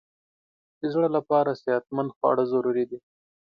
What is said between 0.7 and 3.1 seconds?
د زړه لپاره صحتمند خواړه ضروري دي.